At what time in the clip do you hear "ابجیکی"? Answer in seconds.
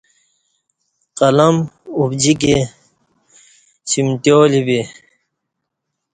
2.01-2.55